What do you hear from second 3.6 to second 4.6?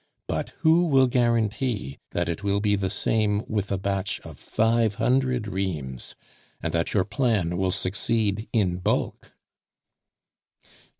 a batch of